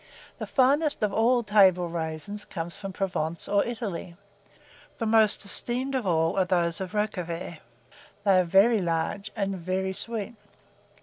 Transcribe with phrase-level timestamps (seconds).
[0.39, 4.15] The finest of all table raisins come from Provence or Italy;
[4.97, 7.59] the most esteemed of all are those of Roquevaire;
[8.23, 10.33] they are very large and very sweet.